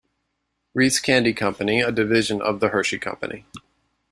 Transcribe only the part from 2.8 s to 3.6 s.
Company.